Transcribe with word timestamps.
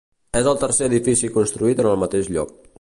És 0.39 0.47
el 0.51 0.57
tercer 0.63 0.87
edifici 0.91 1.31
construït 1.37 1.85
en 1.85 1.93
el 1.93 2.03
mateix 2.05 2.35
lloc. 2.39 2.61